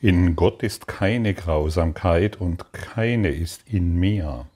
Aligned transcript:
In 0.00 0.36
Gott 0.36 0.62
ist 0.62 0.86
keine 0.86 1.34
Grausamkeit 1.34 2.36
und 2.40 2.72
keine 2.72 3.30
ist 3.30 3.62
in 3.66 3.96
mir. 3.96 4.46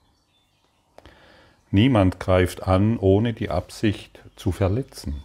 Niemand 1.69 2.17
greift 2.17 2.65
an, 2.65 2.97
ohne 2.97 3.33
die 3.33 3.49
Absicht 3.49 4.21
zu 4.37 4.53
verletzen. 4.53 5.23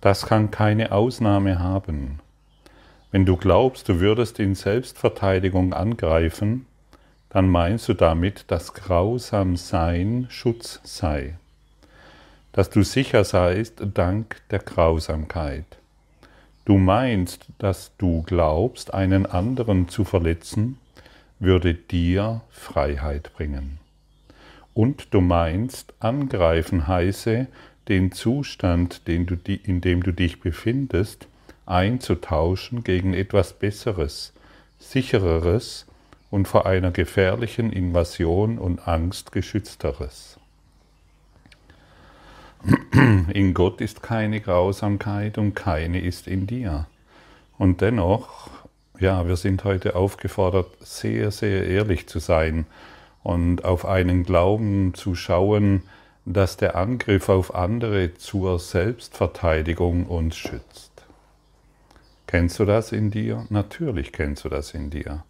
Das 0.00 0.26
kann 0.26 0.50
keine 0.50 0.90
Ausnahme 0.90 1.60
haben. 1.60 2.18
Wenn 3.12 3.24
du 3.24 3.36
glaubst, 3.36 3.88
du 3.88 4.00
würdest 4.00 4.40
in 4.40 4.56
Selbstverteidigung 4.56 5.74
angreifen, 5.74 6.66
dann 7.28 7.48
meinst 7.48 7.88
du 7.88 7.94
damit, 7.94 8.46
dass 8.48 8.74
grausam 8.74 9.56
Sein 9.56 10.26
Schutz 10.28 10.80
sei, 10.82 11.38
dass 12.50 12.68
du 12.68 12.82
sicher 12.82 13.22
seist 13.22 13.80
dank 13.94 14.42
der 14.50 14.58
Grausamkeit. 14.58 15.78
Du 16.64 16.78
meinst, 16.78 17.46
dass 17.58 17.94
du 17.98 18.22
glaubst, 18.22 18.94
einen 18.94 19.26
anderen 19.26 19.88
zu 19.88 20.04
verletzen, 20.04 20.78
würde 21.38 21.74
dir 21.74 22.40
Freiheit 22.48 23.32
bringen. 23.34 23.78
Und 24.72 25.12
du 25.12 25.20
meinst, 25.20 25.92
angreifen 26.00 26.88
heiße, 26.88 27.46
den 27.88 28.12
Zustand, 28.12 29.06
den 29.08 29.26
du, 29.26 29.36
in 29.44 29.82
dem 29.82 30.02
du 30.02 30.12
dich 30.12 30.40
befindest, 30.40 31.28
einzutauschen 31.66 32.82
gegen 32.82 33.12
etwas 33.12 33.52
Besseres, 33.52 34.32
Sichereres 34.78 35.86
und 36.30 36.48
vor 36.48 36.66
einer 36.66 36.90
gefährlichen 36.90 37.72
Invasion 37.72 38.58
und 38.58 38.88
Angst 38.88 39.32
geschützteres. 39.32 40.38
In 43.32 43.52
Gott 43.52 43.80
ist 43.80 44.02
keine 44.02 44.40
Grausamkeit 44.40 45.38
und 45.38 45.54
keine 45.54 46.00
ist 46.00 46.26
in 46.26 46.46
dir. 46.46 46.86
Und 47.58 47.80
dennoch, 47.80 48.50
ja, 48.98 49.26
wir 49.26 49.36
sind 49.36 49.64
heute 49.64 49.96
aufgefordert, 49.96 50.68
sehr, 50.80 51.30
sehr 51.30 51.66
ehrlich 51.66 52.06
zu 52.06 52.18
sein 52.18 52.66
und 53.22 53.64
auf 53.64 53.84
einen 53.84 54.24
Glauben 54.24 54.94
zu 54.94 55.14
schauen, 55.14 55.82
dass 56.24 56.56
der 56.56 56.76
Angriff 56.76 57.28
auf 57.28 57.54
andere 57.54 58.14
zur 58.14 58.58
Selbstverteidigung 58.58 60.06
uns 60.06 60.36
schützt. 60.36 60.92
Kennst 62.26 62.58
du 62.58 62.64
das 62.64 62.92
in 62.92 63.10
dir? 63.10 63.46
Natürlich 63.50 64.12
kennst 64.12 64.44
du 64.44 64.48
das 64.48 64.72
in 64.72 64.90
dir. 64.90 65.24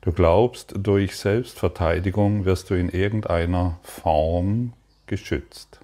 Du 0.00 0.10
glaubst, 0.10 0.74
durch 0.76 1.16
Selbstverteidigung 1.16 2.44
wirst 2.44 2.70
du 2.70 2.74
in 2.74 2.88
irgendeiner 2.88 3.78
Form 3.82 4.72
geschützt. 5.06 5.80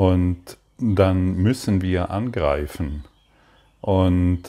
Und 0.00 0.56
dann 0.78 1.34
müssen 1.34 1.82
wir 1.82 2.08
angreifen. 2.10 3.04
Und 3.82 4.44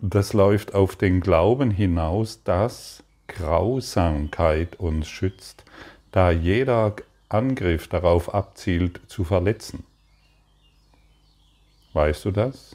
das 0.00 0.32
läuft 0.32 0.74
auf 0.74 0.96
den 0.96 1.20
Glauben 1.20 1.70
hinaus, 1.70 2.42
dass 2.42 3.04
Grausamkeit 3.28 4.80
uns 4.80 5.06
schützt, 5.06 5.64
da 6.10 6.32
jeder 6.32 6.96
Angriff 7.28 7.86
darauf 7.86 8.34
abzielt, 8.34 9.00
zu 9.06 9.22
verletzen. 9.22 9.84
Weißt 11.92 12.24
du 12.24 12.32
das? 12.32 12.74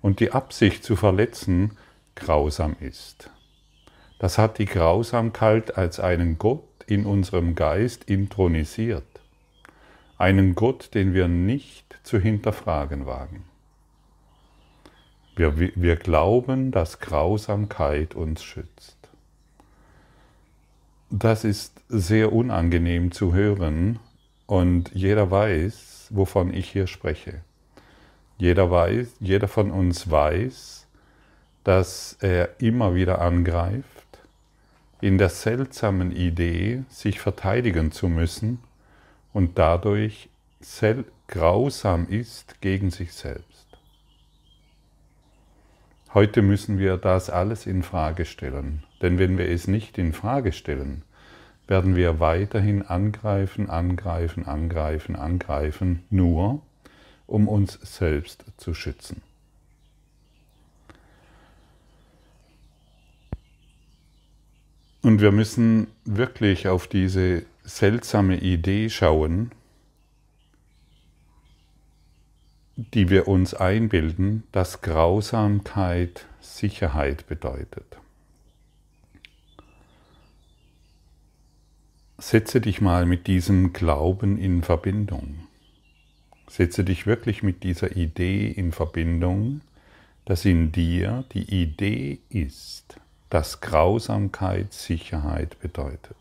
Und 0.00 0.18
die 0.18 0.32
Absicht 0.32 0.82
zu 0.82 0.96
verletzen 0.96 1.78
grausam 2.16 2.74
ist. 2.80 3.30
Das 4.18 4.38
hat 4.38 4.58
die 4.58 4.66
Grausamkeit 4.66 5.78
als 5.78 6.00
einen 6.00 6.38
Gott 6.38 6.82
in 6.88 7.06
unserem 7.06 7.54
Geist 7.54 8.10
intronisiert 8.10 9.11
einen 10.22 10.54
Gott, 10.54 10.94
den 10.94 11.14
wir 11.14 11.26
nicht 11.26 11.98
zu 12.04 12.16
hinterfragen 12.16 13.06
wagen. 13.06 13.42
Wir, 15.34 15.58
wir 15.58 15.96
glauben, 15.96 16.70
dass 16.70 17.00
Grausamkeit 17.00 18.14
uns 18.14 18.44
schützt. 18.44 18.96
Das 21.10 21.42
ist 21.42 21.82
sehr 21.88 22.32
unangenehm 22.32 23.10
zu 23.10 23.34
hören 23.34 23.98
und 24.46 24.92
jeder 24.94 25.32
weiß, 25.32 26.06
wovon 26.10 26.54
ich 26.54 26.70
hier 26.70 26.86
spreche. 26.86 27.40
Jeder 28.38 28.70
weiß, 28.70 29.16
jeder 29.18 29.48
von 29.48 29.72
uns 29.72 30.08
weiß, 30.08 30.86
dass 31.64 32.16
er 32.20 32.60
immer 32.60 32.94
wieder 32.94 33.20
angreift, 33.20 34.20
in 35.00 35.18
der 35.18 35.30
seltsamen 35.30 36.12
Idee, 36.12 36.84
sich 36.88 37.18
verteidigen 37.18 37.90
zu 37.90 38.06
müssen 38.08 38.60
und 39.32 39.58
dadurch 39.58 40.28
grausam 41.28 42.06
ist 42.08 42.60
gegen 42.60 42.90
sich 42.90 43.12
selbst. 43.12 43.66
Heute 46.14 46.42
müssen 46.42 46.78
wir 46.78 46.98
das 46.98 47.30
alles 47.30 47.66
in 47.66 47.82
Frage 47.82 48.26
stellen, 48.26 48.84
denn 49.00 49.18
wenn 49.18 49.38
wir 49.38 49.48
es 49.48 49.66
nicht 49.66 49.96
in 49.96 50.12
Frage 50.12 50.52
stellen, 50.52 51.02
werden 51.66 51.96
wir 51.96 52.20
weiterhin 52.20 52.82
angreifen, 52.82 53.70
angreifen, 53.70 54.46
angreifen, 54.46 55.16
angreifen, 55.16 56.04
nur 56.10 56.60
um 57.26 57.48
uns 57.48 57.78
selbst 57.82 58.44
zu 58.58 58.74
schützen. 58.74 59.22
Und 65.00 65.20
wir 65.20 65.32
müssen 65.32 65.86
wirklich 66.04 66.68
auf 66.68 66.86
diese 66.86 67.44
seltsame 67.64 68.38
Idee 68.38 68.90
schauen, 68.90 69.52
die 72.76 73.10
wir 73.10 73.28
uns 73.28 73.54
einbilden, 73.54 74.44
dass 74.52 74.80
Grausamkeit 74.80 76.26
Sicherheit 76.40 77.26
bedeutet. 77.26 77.98
Setze 82.18 82.60
dich 82.60 82.80
mal 82.80 83.04
mit 83.04 83.26
diesem 83.26 83.72
Glauben 83.72 84.38
in 84.38 84.62
Verbindung. 84.62 85.46
Setze 86.48 86.84
dich 86.84 87.06
wirklich 87.06 87.42
mit 87.42 87.62
dieser 87.62 87.96
Idee 87.96 88.48
in 88.48 88.72
Verbindung, 88.72 89.60
dass 90.24 90.44
in 90.44 90.70
dir 90.70 91.24
die 91.32 91.62
Idee 91.62 92.20
ist, 92.28 92.96
dass 93.28 93.60
Grausamkeit 93.60 94.72
Sicherheit 94.72 95.58
bedeutet. 95.60 96.16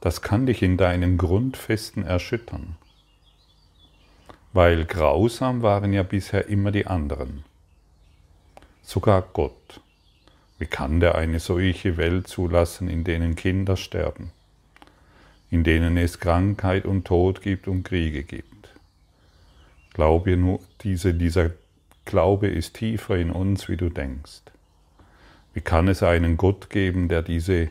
Das 0.00 0.22
kann 0.22 0.46
dich 0.46 0.62
in 0.62 0.76
deinen 0.76 1.18
Grundfesten 1.18 2.04
erschüttern. 2.04 2.76
Weil 4.52 4.84
grausam 4.84 5.62
waren 5.62 5.92
ja 5.92 6.02
bisher 6.02 6.48
immer 6.48 6.72
die 6.72 6.86
anderen. 6.86 7.44
Sogar 8.82 9.22
Gott. 9.22 9.80
Wie 10.58 10.66
kann 10.66 11.00
der 11.00 11.14
eine 11.14 11.38
solche 11.38 11.96
Welt 11.96 12.26
zulassen, 12.26 12.88
in 12.88 13.04
denen 13.04 13.34
Kinder 13.36 13.76
sterben, 13.76 14.32
in 15.50 15.64
denen 15.64 15.96
es 15.96 16.18
Krankheit 16.18 16.84
und 16.84 17.06
Tod 17.06 17.40
gibt 17.40 17.68
und 17.68 17.84
Kriege 17.84 18.24
gibt? 18.24 18.68
Glaube 19.94 20.36
nur, 20.36 20.60
diese, 20.82 21.14
dieser 21.14 21.50
Glaube 22.04 22.48
ist 22.48 22.74
tiefer 22.74 23.16
in 23.16 23.30
uns, 23.30 23.68
wie 23.68 23.76
du 23.76 23.88
denkst. 23.88 24.42
Wie 25.54 25.60
kann 25.60 25.88
es 25.88 26.02
einen 26.02 26.36
Gott 26.36 26.70
geben, 26.70 27.08
der 27.08 27.22
diese 27.22 27.70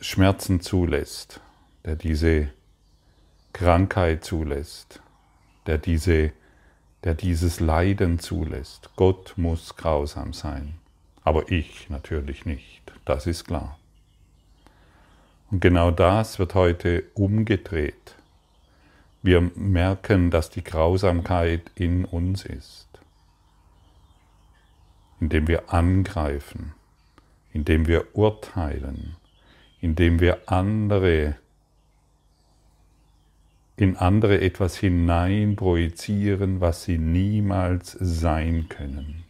Schmerzen 0.00 0.60
zulässt, 0.60 1.40
der 1.84 1.96
diese 1.96 2.50
Krankheit 3.54 4.24
zulässt, 4.24 5.00
der, 5.66 5.78
diese, 5.78 6.32
der 7.04 7.14
dieses 7.14 7.60
Leiden 7.60 8.18
zulässt. 8.18 8.90
Gott 8.96 9.32
muss 9.36 9.74
grausam 9.76 10.34
sein, 10.34 10.74
aber 11.24 11.50
ich 11.50 11.88
natürlich 11.88 12.44
nicht, 12.44 12.82
das 13.06 13.26
ist 13.26 13.46
klar. 13.46 13.78
Und 15.50 15.60
genau 15.60 15.90
das 15.90 16.38
wird 16.38 16.54
heute 16.54 17.04
umgedreht. 17.14 18.16
Wir 19.22 19.40
merken, 19.54 20.30
dass 20.30 20.50
die 20.50 20.62
Grausamkeit 20.62 21.70
in 21.74 22.04
uns 22.04 22.44
ist, 22.44 22.88
indem 25.20 25.48
wir 25.48 25.72
angreifen, 25.72 26.74
indem 27.54 27.86
wir 27.86 28.14
urteilen, 28.14 29.16
indem 29.86 30.18
wir 30.18 30.38
andere 30.46 31.36
in 33.76 33.96
andere 33.96 34.40
etwas 34.40 34.76
hinein 34.76 35.54
projizieren, 35.54 36.60
was 36.60 36.82
sie 36.82 36.98
niemals 36.98 37.92
sein 38.00 38.68
können. 38.68 39.22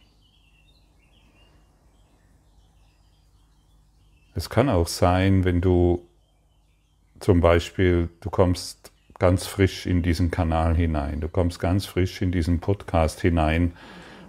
Es 4.33 4.49
kann 4.49 4.67
auch 4.67 4.87
sein, 4.87 5.43
wenn 5.43 5.61
du 5.61 6.03
zum 7.19 7.39
Beispiel, 7.39 8.09
du 8.21 8.31
kommst 8.31 8.91
ganz 9.19 9.45
frisch 9.45 9.85
in 9.85 10.01
diesen 10.01 10.31
Kanal 10.31 10.75
hinein, 10.75 11.21
du 11.21 11.29
kommst 11.29 11.59
ganz 11.59 11.85
frisch 11.85 12.19
in 12.23 12.31
diesen 12.31 12.59
Podcast 12.61 13.21
hinein 13.21 13.73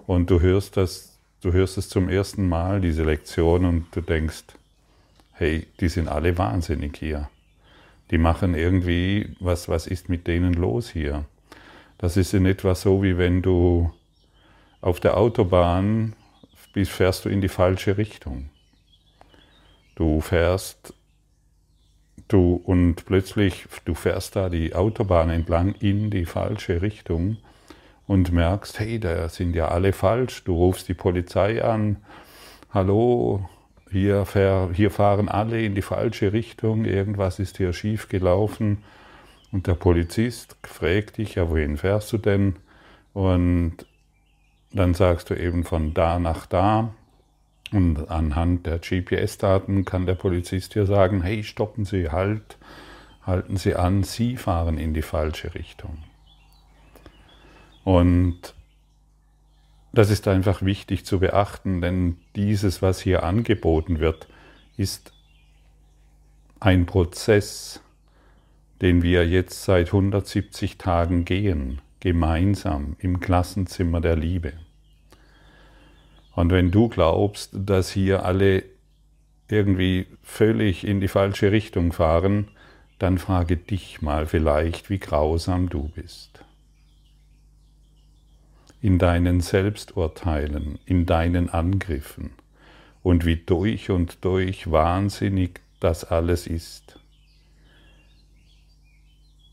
und 0.07 0.29
du 0.29 0.41
hörst 0.41 0.77
das, 0.77 1.19
du 1.41 1.55
hörst 1.55 1.79
es 1.79 1.89
zum 1.89 2.11
ersten 2.11 2.47
Mal, 2.51 2.83
diese 2.83 3.05
Lektion, 3.05 3.65
und 3.65 3.87
du 3.97 4.03
denkst, 4.03 4.58
hey, 5.39 5.67
die 5.81 5.89
sind 5.89 6.09
alle 6.09 6.37
wahnsinnig 6.37 6.97
hier. 6.97 7.31
Die 8.11 8.19
machen 8.19 8.55
irgendwie, 8.55 9.37
was, 9.41 9.69
was 9.69 9.87
ist 9.87 10.09
mit 10.09 10.27
denen 10.27 10.55
los 10.55 10.91
hier? 10.91 11.25
Das 11.99 12.17
ist 12.17 12.35
in 12.35 12.47
etwa 12.47 12.75
so, 12.75 13.03
wie 13.03 13.19
wenn 13.19 13.43
du 13.43 13.93
auf 14.81 15.01
der 15.01 15.17
Autobahn 15.17 16.15
bist, 16.73 16.91
fährst 16.91 17.25
du 17.25 17.29
in 17.29 17.41
die 17.41 17.49
falsche 17.49 17.99
Richtung. 17.99 18.51
Du 19.95 20.21
fährst 20.21 20.95
du 22.29 22.55
und 22.65 23.05
plötzlich 23.05 23.67
du 23.85 23.95
fährst 23.95 24.37
da 24.37 24.49
die 24.49 24.75
Autobahn 24.75 25.31
entlang 25.31 25.75
in 25.81 26.11
die 26.11 26.25
falsche 26.25 26.83
Richtung 26.83 27.39
und 28.07 28.33
merkst, 28.33 28.79
hey, 28.81 29.01
da 29.01 29.29
sind 29.29 29.55
ja 29.55 29.69
alle 29.69 29.93
falsch. 29.93 30.45
Du 30.45 30.55
rufst 30.55 30.89
die 30.89 30.95
Polizei 30.95 31.63
an, 31.63 31.97
hallo, 32.73 33.49
hier, 33.91 34.27
hier 34.73 34.91
fahren 34.91 35.29
alle 35.29 35.63
in 35.63 35.75
die 35.75 35.83
falsche 35.83 36.33
Richtung, 36.33 36.85
irgendwas 36.85 37.39
ist 37.39 37.57
hier 37.57 37.73
schief 37.73 38.09
gelaufen. 38.09 38.85
Und 39.51 39.67
der 39.67 39.75
Polizist 39.75 40.57
fragt 40.63 41.19
dich, 41.19 41.37
ja, 41.37 41.49
wohin 41.49 41.79
fährst 41.79 42.13
du 42.13 42.19
denn? 42.19 42.57
Und 43.15 43.87
dann 44.73 44.95
sagst 44.95 45.31
du 45.31 45.35
eben 45.35 45.65
von 45.65 45.95
da 45.95 46.19
nach 46.19 46.47
da. 46.47 46.95
Und 47.73 48.11
anhand 48.11 48.67
der 48.67 48.79
GPS-Daten 48.79 49.85
kann 49.85 50.07
der 50.07 50.15
Polizist 50.15 50.75
dir 50.75 50.87
sagen, 50.87 51.23
hey, 51.23 51.43
stoppen 51.45 51.85
Sie, 51.85 52.11
halt, 52.11 52.59
halten 53.27 53.57
Sie 53.57 53.75
an, 53.75 54.03
Sie 54.05 54.37
fahren 54.37 54.79
in 54.79 54.95
die 54.95 55.03
falsche 55.03 55.55
Richtung. 55.55 55.99
Und 57.85 58.55
das 59.93 60.11
ist 60.11 60.29
einfach 60.29 60.63
wichtig 60.63 61.05
zu 61.05 61.21
beachten, 61.21 61.81
denn 61.81 62.17
dieses, 62.37 62.83
was 62.83 63.01
hier 63.01 63.23
angeboten 63.23 64.01
wird, 64.01 64.29
ist 64.77 65.13
ein 66.61 66.87
Prozess, 66.87 67.81
den 68.81 69.03
wir 69.03 69.27
jetzt 69.27 69.65
seit 69.65 69.89
170 69.89 70.79
Tagen 70.79 71.25
gehen, 71.25 71.81
gemeinsam 72.01 72.97
im 72.99 73.21
Klassenzimmer 73.21 74.01
der 74.01 74.17
Liebe. 74.17 74.53
Und 76.35 76.53
wenn 76.53 76.71
du 76.71 76.89
glaubst, 76.89 77.51
dass 77.53 77.91
hier 77.91 78.25
alle 78.25 78.63
irgendwie 79.49 80.07
völlig 80.23 80.87
in 80.87 81.01
die 81.01 81.09
falsche 81.09 81.51
Richtung 81.51 81.93
fahren, 81.93 82.49
dann 82.99 83.19
frage 83.19 83.57
dich 83.57 84.03
mal 84.03 84.27
vielleicht, 84.27 84.91
wie 84.91 84.99
grausam 84.99 85.69
du 85.69 85.89
bist. 85.89 86.38
In 88.81 88.99
deinen 88.99 89.41
Selbsturteilen, 89.41 90.79
in 90.87 91.05
deinen 91.05 91.49
Angriffen 91.51 92.31
und 93.03 93.25
wie 93.25 93.37
durch 93.37 93.91
und 93.91 94.25
durch 94.25 94.71
wahnsinnig 94.71 95.61
das 95.81 96.05
alles 96.05 96.47
ist, 96.47 97.01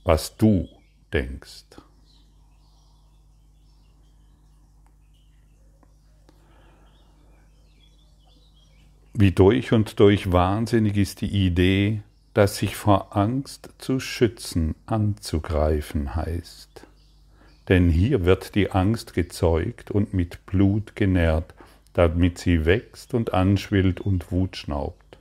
was 0.04 0.38
du 0.38 0.68
denkst. 1.14 1.66
Wie 9.18 9.32
durch 9.32 9.72
und 9.72 10.00
durch 10.02 10.34
wahnsinnig 10.34 10.98
ist 10.98 11.22
die 11.22 11.46
Idee, 11.46 12.02
dass 12.34 12.58
sich 12.58 12.76
vor 12.76 13.16
Angst 13.16 13.70
zu 13.78 14.02
schützen, 14.02 14.76
anzugreifen 14.88 16.18
heißt. 16.18 16.86
Denn 17.68 17.90
hier 17.90 18.26
wird 18.26 18.56
die 18.56 18.72
Angst 18.72 19.14
gezeugt 19.14 19.92
und 19.92 20.14
mit 20.14 20.46
Blut 20.46 20.96
genährt, 20.96 21.54
damit 21.94 22.38
sie 22.38 22.66
wächst 22.66 23.14
und 23.14 23.34
anschwillt 23.34 24.02
und 24.02 24.32
Wut 24.32 24.58
schnaubt. 24.58 25.18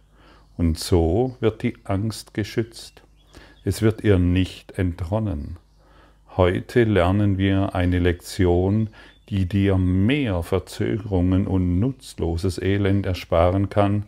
Und 0.56 0.78
so 0.78 1.36
wird 1.40 1.62
die 1.62 1.76
Angst 1.84 2.34
geschützt. 2.34 3.02
Es 3.64 3.80
wird 3.80 4.04
ihr 4.04 4.18
nicht 4.18 4.78
entronnen. 4.78 5.56
Heute 6.36 6.84
lernen 6.84 7.38
wir 7.38 7.74
eine 7.74 7.98
Lektion, 7.98 8.90
die 9.28 9.46
dir 9.46 9.78
mehr 9.78 10.42
Verzögerungen 10.42 11.46
und 11.46 11.80
nutzloses 11.80 12.60
Elend 12.60 13.06
ersparen 13.06 13.70
kann, 13.70 14.04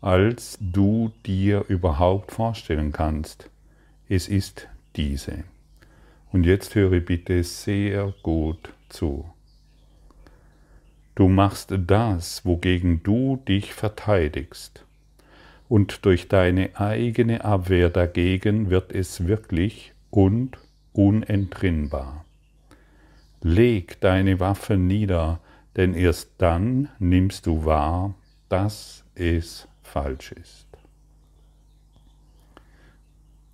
als 0.00 0.58
du 0.60 1.12
dir 1.26 1.64
überhaupt 1.68 2.32
vorstellen 2.32 2.92
kannst. 2.92 3.50
Es 4.08 4.28
ist 4.28 4.68
diese. 4.96 5.44
Und 6.32 6.44
jetzt 6.44 6.74
höre 6.74 7.00
bitte 7.00 7.42
sehr 7.42 8.12
gut 8.22 8.72
zu. 8.88 9.24
Du 11.14 11.28
machst 11.28 11.74
das, 11.76 12.44
wogegen 12.44 13.02
du 13.02 13.42
dich 13.48 13.74
verteidigst. 13.74 14.84
Und 15.68 16.04
durch 16.04 16.28
deine 16.28 16.78
eigene 16.78 17.44
Abwehr 17.44 17.90
dagegen 17.90 18.70
wird 18.70 18.92
es 18.92 19.26
wirklich 19.26 19.92
und 20.10 20.58
unentrinnbar. 20.92 22.24
Leg 23.42 24.00
deine 24.00 24.40
Waffe 24.40 24.76
nieder, 24.76 25.40
denn 25.76 25.94
erst 25.94 26.30
dann 26.38 26.88
nimmst 26.98 27.46
du 27.46 27.64
wahr, 27.64 28.14
dass 28.48 29.04
es 29.14 29.68
falsch 29.82 30.32
ist. 30.32 30.66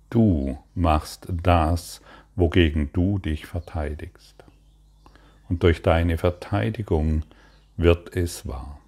Du 0.09 0.57
machst 0.73 1.27
das, 1.43 2.01
wogegen 2.35 2.91
du 2.93 3.19
dich 3.19 3.45
verteidigst. 3.45 4.43
Und 5.47 5.63
durch 5.63 5.81
deine 5.81 6.17
Verteidigung 6.17 7.23
wird 7.77 8.15
es 8.15 8.47
wahr. 8.47 8.79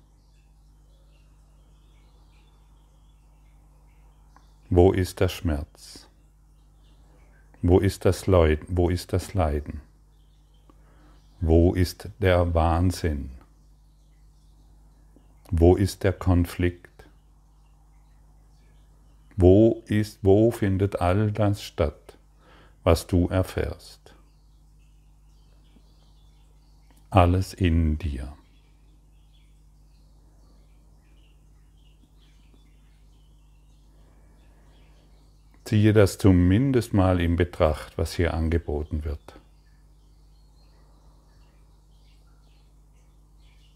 Wo 4.70 4.92
ist 4.92 5.20
der 5.20 5.30
Schmerz? 5.30 6.10
Wo 7.62 7.80
ist 7.80 8.06
das 8.06 8.28
Leid? 8.28 8.60
Wo 8.68 8.90
ist 8.90 9.14
das 9.14 9.34
Leiden? 9.34 9.82
Wo 11.40 11.74
ist 11.74 12.10
der 12.20 12.54
Wahnsinn? 12.54 13.32
Wo 15.50 15.76
ist 15.76 16.04
der 16.04 16.14
Konflikt? 16.14 17.06
Wo 19.38 19.84
ist, 19.86 20.20
wo 20.24 20.52
findet 20.52 21.00
all 21.00 21.32
das 21.32 21.62
statt, 21.62 22.07
was 22.88 23.06
du 23.06 23.28
erfährst? 23.28 24.16
Alles 27.10 27.54
in 27.54 27.98
dir. 27.98 28.34
Ziehe 35.66 35.92
das 35.92 36.18
zumindest 36.18 36.94
mal 36.94 37.20
in 37.20 37.36
Betracht, 37.36 37.98
was 37.98 38.14
hier 38.14 38.34
angeboten 38.34 39.04
wird. 39.04 39.38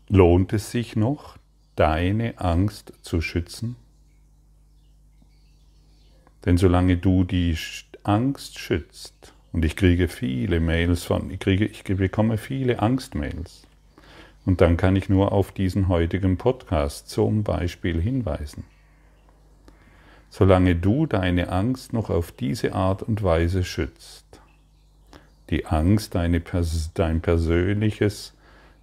Lohnt 0.07 0.53
es 0.53 0.71
sich 0.71 0.95
noch, 0.95 1.37
deine 1.75 2.39
Angst 2.39 2.93
zu 3.01 3.19
schützen? 3.19 3.75
Denn 6.45 6.57
solange 6.57 6.95
du 6.95 7.25
die 7.25 7.57
Angst 8.03 8.59
schützt, 8.59 9.33
und 9.53 9.65
ich 9.65 9.75
kriege 9.75 10.07
viele 10.07 10.59
Mails 10.59 11.03
von, 11.03 11.29
ich, 11.29 11.39
kriege, 11.39 11.65
ich 11.65 11.83
bekomme 11.83 12.37
viele 12.37 12.79
Angstmails, 12.79 13.67
und 14.45 14.61
dann 14.61 14.77
kann 14.77 14.95
ich 14.95 15.09
nur 15.09 15.31
auf 15.31 15.51
diesen 15.51 15.87
heutigen 15.87 16.37
Podcast 16.37 17.09
zum 17.09 17.43
Beispiel 17.43 18.01
hinweisen. 18.01 18.63
Solange 20.29 20.75
du 20.75 21.05
deine 21.05 21.49
Angst 21.49 21.93
noch 21.93 22.09
auf 22.09 22.31
diese 22.31 22.73
Art 22.73 23.03
und 23.03 23.21
Weise 23.21 23.63
schützt, 23.63 24.41
die 25.49 25.65
Angst, 25.65 26.15
deine, 26.15 26.41
dein 26.93 27.21
persönliches 27.21 28.33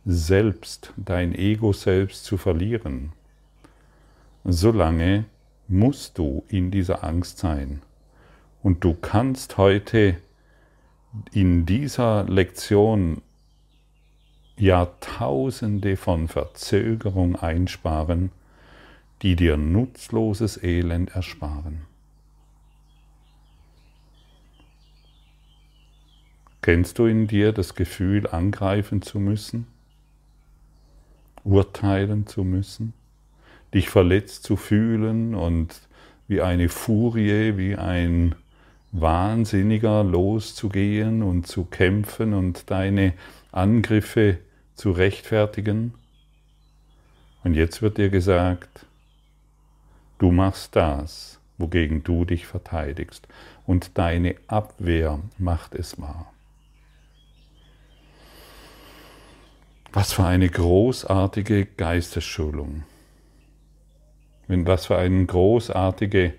selbst, 0.04 0.92
dein 0.96 1.34
Ego 1.34 1.72
selbst 1.72 2.24
zu 2.24 2.36
verlieren, 2.36 3.12
solange 4.44 5.24
musst 5.66 6.18
du 6.18 6.44
in 6.48 6.70
dieser 6.70 7.02
Angst 7.02 7.38
sein. 7.38 7.82
Und 8.62 8.84
du 8.84 8.94
kannst 8.94 9.56
heute 9.56 10.16
in 11.32 11.66
dieser 11.66 12.24
Lektion 12.24 13.22
Jahrtausende 14.56 15.96
von 15.96 16.28
Verzögerung 16.28 17.36
einsparen, 17.36 18.30
die 19.22 19.36
dir 19.36 19.56
nutzloses 19.56 20.62
Elend 20.62 21.10
ersparen. 21.10 21.82
Kennst 26.60 26.98
du 26.98 27.06
in 27.06 27.28
dir 27.28 27.52
das 27.52 27.74
Gefühl, 27.74 28.26
angreifen 28.26 29.00
zu 29.00 29.20
müssen? 29.20 29.66
urteilen 31.48 32.26
zu 32.26 32.44
müssen, 32.44 32.92
dich 33.74 33.88
verletzt 33.88 34.44
zu 34.44 34.56
fühlen 34.56 35.34
und 35.34 35.80
wie 36.26 36.42
eine 36.42 36.68
Furie, 36.68 37.56
wie 37.56 37.76
ein 37.76 38.34
Wahnsinniger 38.92 40.02
loszugehen 40.02 41.22
und 41.22 41.46
zu 41.46 41.64
kämpfen 41.64 42.32
und 42.32 42.70
deine 42.70 43.14
Angriffe 43.52 44.38
zu 44.74 44.92
rechtfertigen. 44.92 45.94
Und 47.44 47.54
jetzt 47.54 47.82
wird 47.82 47.98
dir 47.98 48.08
gesagt, 48.08 48.86
du 50.18 50.30
machst 50.30 50.74
das, 50.74 51.40
wogegen 51.58 52.02
du 52.02 52.24
dich 52.24 52.46
verteidigst. 52.46 53.28
Und 53.66 53.98
deine 53.98 54.36
Abwehr 54.46 55.20
macht 55.36 55.74
es 55.74 56.00
wahr. 56.00 56.32
Was 59.92 60.12
für 60.12 60.24
eine 60.24 60.48
großartige 60.48 61.66
Geistesschulung. 61.66 62.84
Was 64.46 64.86
für 64.86 64.96
eine 64.96 65.26
großartige 65.26 66.34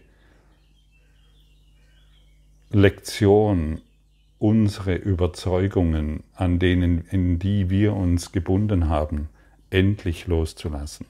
Lektion 2.72 3.82
unsere 4.38 4.94
Überzeugungen, 4.94 6.24
an 6.36 6.60
denen, 6.60 7.04
in 7.10 7.40
die 7.40 7.72
wir 7.72 7.96
uns 7.96 8.32
gebunden 8.32 8.90
haben, 8.90 9.30
endlich 9.72 10.28
loszulassen. 10.28 11.08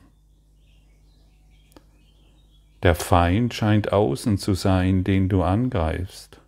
Der 2.81 2.95
Feind 2.95 3.53
scheint 3.53 3.91
außen 3.91 4.37
zu 4.37 4.53
sein, 4.53 5.03
den 5.03 5.27
du 5.27 5.43
angreifst, 5.43 6.39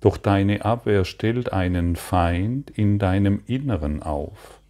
doch 0.00 0.16
deine 0.16 0.64
Abwehr 0.64 1.04
stellt 1.04 1.52
einen 1.52 1.96
Feind 1.96 2.70
in 2.70 3.00
deinem 3.00 3.42
Inneren 3.46 4.00
auf, 4.00 4.60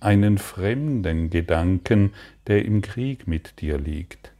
einen 0.00 0.36
fremden 0.36 1.30
Gedanken, 1.30 2.12
der 2.48 2.64
im 2.64 2.82
Krieg 2.82 3.28
mit 3.28 3.60
dir 3.60 3.78
liegt, 3.78 4.32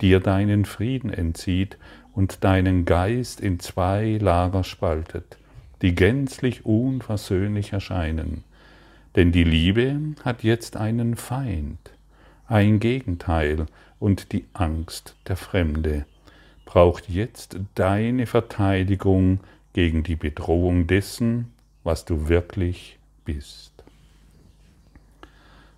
dir 0.00 0.20
deinen 0.20 0.64
Frieden 0.64 1.10
entzieht 1.10 1.76
und 2.14 2.44
deinen 2.44 2.84
Geist 2.84 3.40
in 3.40 3.60
zwei 3.60 4.18
Lager 4.20 4.64
spaltet 4.64 5.38
die 5.84 5.94
gänzlich 5.94 6.64
unversöhnlich 6.64 7.74
erscheinen. 7.74 8.42
Denn 9.16 9.32
die 9.32 9.44
Liebe 9.44 10.00
hat 10.24 10.42
jetzt 10.42 10.78
einen 10.78 11.14
Feind, 11.14 11.90
ein 12.46 12.80
Gegenteil, 12.80 13.66
und 14.00 14.32
die 14.32 14.46
Angst 14.54 15.14
der 15.28 15.36
Fremde 15.36 16.06
braucht 16.64 17.08
jetzt 17.08 17.58
deine 17.74 18.26
Verteidigung 18.26 19.40
gegen 19.74 20.02
die 20.02 20.16
Bedrohung 20.16 20.86
dessen, 20.86 21.52
was 21.84 22.06
du 22.06 22.28
wirklich 22.28 22.98
bist. 23.26 23.72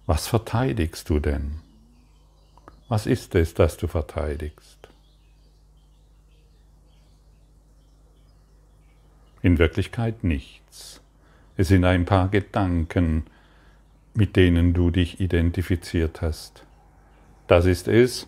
Was 0.07 0.29
verteidigst 0.29 1.09
du 1.11 1.19
denn? 1.19 1.57
Was 2.89 3.07
ist 3.07 3.35
es, 3.35 3.55
das 3.55 3.77
du 3.77 3.89
verteidigst? 3.89 4.76
In 9.43 9.59
Wirklichkeit 9.59 10.25
nichts. 10.25 11.01
Es 11.57 11.69
sind 11.69 11.85
ein 11.85 12.05
paar 12.05 12.29
Gedanken, 12.29 13.25
mit 14.15 14.37
denen 14.37 14.75
du 14.75 14.91
dich 14.91 15.21
identifiziert 15.21 16.23
hast. 16.23 16.65
Das 17.47 17.67
ist 17.67 17.87
es, 17.87 18.27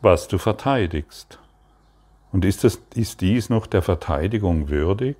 was 0.00 0.28
du 0.28 0.38
verteidigst. 0.38 1.38
Und 2.32 2.44
ist, 2.44 2.64
das, 2.64 2.80
ist 2.94 3.20
dies 3.20 3.48
noch 3.48 3.66
der 3.66 3.82
Verteidigung 3.82 4.68
würdig? 4.68 5.16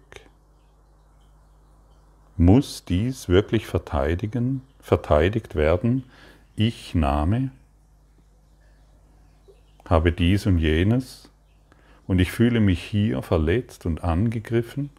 Muss 2.37 2.85
dies 2.85 3.29
wirklich 3.29 3.67
verteidigen, 3.67 4.63
verteidigt 4.81 5.55
werden? 5.55 6.05
Ich 6.55 6.95
Name? 6.95 7.51
Habe 9.85 10.13
dies 10.13 10.47
und 10.47 10.59
jenes? 10.59 11.31
Und 12.07 12.21
ich 12.21 12.31
fühle 12.31 12.61
mich 12.61 12.83
hier 12.83 13.23
verletzt 13.23 13.87
und 13.87 14.05
angegriffen? 14.05 14.91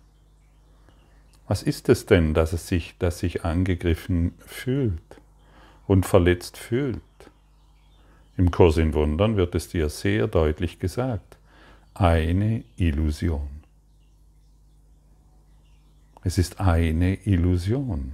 Was 1.50 1.64
ist 1.64 1.90
es 1.90 2.06
denn, 2.06 2.36
dass 2.36 2.54
es 2.54 2.68
sich, 2.68 2.94
dass 3.00 3.18
sich 3.18 3.44
angegriffen 3.44 4.34
fühlt 4.38 5.02
und 5.88 6.06
verletzt 6.06 6.58
fühlt? 6.58 7.02
Im 8.38 8.52
Kurs 8.52 8.78
in 8.78 8.94
Wundern 8.94 9.36
wird 9.36 9.56
es 9.56 9.68
dir 9.68 9.90
sehr 9.90 10.28
deutlich 10.28 10.78
gesagt. 10.78 11.38
Eine 11.96 12.64
Illusion. 12.78 13.50
Es 16.24 16.38
ist 16.38 16.60
eine 16.60 17.16
Illusion. 17.26 18.12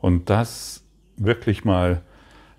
Und 0.00 0.30
das 0.30 0.82
wirklich 1.18 1.66
mal, 1.66 2.00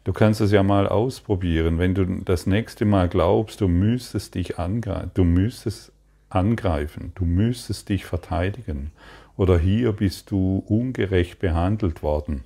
du 0.04 0.13
kannst 0.13 0.42
es 0.42 0.52
ja 0.52 0.62
mal 0.62 0.88
ausprobieren, 0.88 1.80
wenn 1.80 1.96
du 1.96 2.06
das 2.24 2.46
nächste 2.46 2.86
Mal 2.86 3.10
glaubst, 3.10 3.62
du 3.62 3.68
müsstest 3.68 4.36
dich 4.36 4.60
angreifen, 4.60 5.10
du 5.16 5.24
müsstest 5.24 5.92
angreifen, 6.30 7.13
du 7.16 7.25
müsstest 7.25 7.90
dich 7.90 8.06
verteidigen 8.06 8.92
oder 9.38 9.58
hier 9.58 9.92
bist 9.94 10.32
du 10.32 10.63
ungerecht 10.68 11.40
behandelt 11.40 12.04
worden 12.04 12.44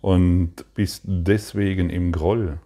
und 0.00 0.64
bist 0.74 1.02
deswegen 1.04 1.90
im 1.90 2.12
Groll. 2.12 2.58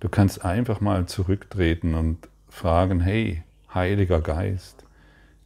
Du 0.00 0.08
kannst 0.08 0.44
einfach 0.44 0.80
mal 0.80 1.06
zurücktreten 1.06 1.94
und 1.94 2.28
fragen, 2.48 3.00
hey, 3.00 3.42
Heiliger 3.74 4.20
Geist, 4.20 4.84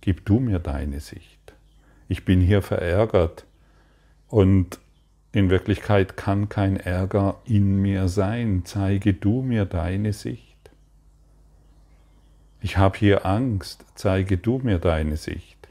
gib 0.01 0.25
du 0.27 0.39
mir 0.39 0.59
deine 0.59 1.01
Sicht. 1.01 1.55
Ich 2.09 2.25
bin 2.25 2.41
hier 2.41 2.63
verärgert 2.63 3.47
und 4.29 4.79
in 5.33 5.49
Wirklichkeit 5.49 6.17
kann 6.19 6.51
kein 6.51 6.77
Ärger 6.77 7.41
in 7.47 7.81
mir 7.81 8.09
sein. 8.09 8.63
Zeige 8.67 9.15
du 9.15 9.41
mir 9.41 9.65
deine 9.65 10.13
Sicht. 10.13 10.71
Ich 12.61 12.77
habe 12.77 12.99
hier 12.99 13.25
Angst, 13.25 13.85
zeige 13.95 14.37
du 14.37 14.59
mir 14.59 14.79
deine 14.79 15.17
Sicht. 15.17 15.62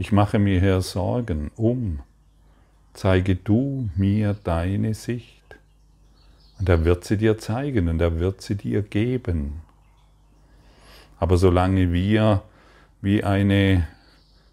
Ich 0.00 0.12
mache 0.12 0.38
mir 0.38 0.60
hier 0.60 0.80
Sorgen 0.80 1.50
um. 1.56 2.00
Zeige 2.94 3.36
du 3.36 3.90
mir 3.96 4.34
deine 4.44 4.94
Sicht. 4.94 5.42
Und 6.58 6.70
er 6.70 6.86
wird 6.86 7.04
sie 7.04 7.18
dir 7.18 7.36
zeigen 7.36 7.86
und 7.86 8.00
er 8.00 8.18
wird 8.18 8.40
sie 8.40 8.54
dir 8.54 8.80
geben. 8.80 9.60
Aber 11.18 11.36
solange 11.36 11.92
wir 11.92 12.40
wie, 13.02 13.24
eine, 13.24 13.88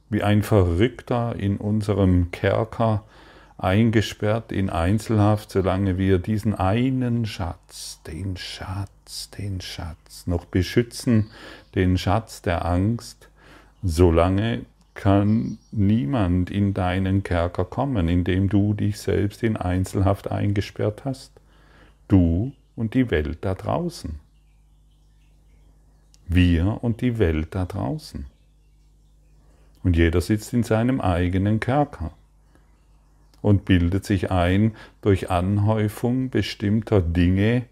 wie 0.09 0.21
ein 0.21 0.43
Verrückter 0.43 1.37
in 1.37 1.55
unserem 1.55 2.29
Kerker 2.31 3.05
eingesperrt 3.57 4.51
in 4.51 4.69
Einzelhaft, 4.69 5.49
solange 5.49 5.97
wir 5.97 6.19
diesen 6.19 6.55
einen 6.55 7.25
Schatz, 7.25 8.01
den 8.05 8.35
Schatz, 8.35 9.29
den 9.37 9.61
Schatz 9.61 10.27
noch 10.27 10.43
beschützen, 10.43 11.27
den 11.73 11.97
Schatz 11.97 12.41
der 12.41 12.65
Angst, 12.65 13.29
solange 13.81 14.65
kann 14.97 15.59
niemand 15.71 16.49
in 16.49 16.73
deinen 16.73 17.21
Kerker 17.21 17.65
kommen, 17.65 18.09
indem 18.09 18.49
du 18.49 18.73
dich 18.73 18.97
selbst 18.97 19.43
in 19.43 19.55
Einzelhaft 19.55 20.31
eingesperrt 20.31 21.05
hast. 21.05 21.31
Du 22.07 22.51
und 22.75 22.95
die 22.95 23.11
Welt 23.11 23.37
da 23.41 23.53
draußen. 23.53 24.15
Wir 26.27 26.79
und 26.83 27.01
die 27.01 27.19
Welt 27.19 27.49
da 27.51 27.65
draußen. 27.65 28.25
Und 29.83 29.95
jeder 29.95 30.19
sitzt 30.19 30.53
in 30.53 30.63
seinem 30.63 30.99
eigenen 30.99 31.59
Kerker 31.59 32.11
und 33.43 33.65
bildet 33.65 34.03
sich 34.03 34.31
ein, 34.31 34.75
durch 35.01 35.29
Anhäufung 35.29 36.31
bestimmter 36.31 37.01
Dinge 37.01 37.65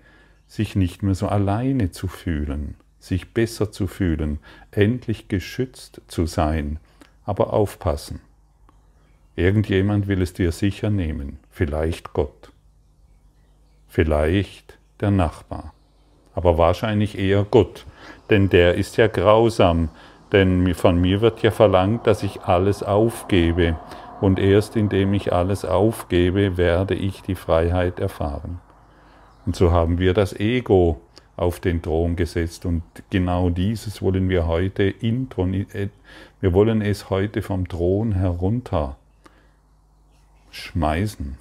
sich 0.47 0.75
nicht 0.75 1.01
mehr 1.01 1.15
so 1.15 1.27
alleine 1.27 1.89
zu 1.89 2.07
fühlen, 2.07 2.75
sich 2.99 3.33
besser 3.33 3.71
zu 3.71 3.87
fühlen, 3.87 4.37
endlich 4.69 5.27
geschützt 5.27 6.01
zu 6.07 6.27
sein, 6.27 6.79
aber 7.25 7.53
aufpassen. 7.53 8.21
Irgendjemand 9.35 10.07
will 10.07 10.21
es 10.21 10.33
dir 10.33 10.51
sicher 10.51 10.89
nehmen, 10.89 11.39
vielleicht 11.49 12.13
Gott, 12.13 12.51
vielleicht 13.87 14.77
der 15.01 15.11
Nachbar, 15.11 15.73
aber 16.33 16.57
wahrscheinlich 16.57 17.17
eher 17.17 17.45
Gott, 17.49 17.85
denn 18.29 18.49
der 18.49 18.75
ist 18.75 18.97
ja 18.97 19.07
grausam, 19.07 19.89
denn 20.31 20.73
von 20.73 20.99
mir 20.99 21.21
wird 21.21 21.41
ja 21.41 21.51
verlangt, 21.51 22.07
dass 22.07 22.23
ich 22.23 22.43
alles 22.43 22.81
aufgebe, 22.83 23.77
und 24.21 24.39
erst 24.39 24.75
indem 24.75 25.13
ich 25.13 25.33
alles 25.33 25.65
aufgebe, 25.65 26.57
werde 26.57 26.95
ich 26.95 27.21
die 27.21 27.35
Freiheit 27.35 27.99
erfahren. 27.99 28.61
Und 29.45 29.55
so 29.55 29.71
haben 29.71 29.99
wir 29.99 30.13
das 30.13 30.33
Ego 30.33 31.01
auf 31.35 31.59
den 31.59 31.81
Thron 31.81 32.15
gesetzt. 32.15 32.65
Und 32.65 32.83
genau 33.09 33.49
dieses 33.49 34.01
wollen 34.01 34.29
wir 34.29 34.47
heute 34.47 34.83
intron 34.83 35.53
wir 36.41 36.53
wollen 36.53 36.81
es 36.81 37.09
heute 37.09 37.41
vom 37.41 37.67
Thron 37.67 38.13
herunter 38.13 38.97
schmeißen. 40.51 41.37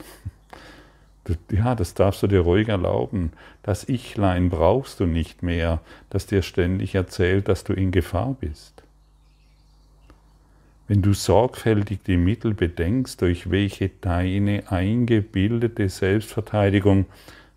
Ja, 1.51 1.75
das 1.75 1.95
darfst 1.95 2.23
du 2.23 2.27
dir 2.27 2.41
ruhig 2.41 2.69
erlauben. 2.69 3.33
Das 3.63 3.89
Ichlein 3.89 4.51
brauchst 4.51 5.01
du 5.01 5.07
nicht 5.07 5.43
mehr, 5.43 5.81
das 6.11 6.27
dir 6.27 6.43
ständig 6.43 6.95
erzählt, 6.95 7.49
dass 7.49 7.65
du 7.65 7.73
in 7.73 7.93
Gefahr 7.93 8.37
bist. 8.39 8.83
Wenn 10.87 11.01
du 11.01 11.15
sorgfältig 11.15 12.01
die 12.07 12.19
Mittel 12.19 12.53
bedenkst, 12.53 13.23
durch 13.23 13.51
welche 13.51 13.89
deine 13.89 14.71
eingebildete 14.71 15.89
Selbstverteidigung 15.89 17.07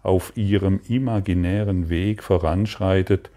auf 0.02 0.32
ihrem 0.36 0.80
imaginären 0.88 1.90
Weg 1.90 2.24
voranschreitet, 2.24 3.30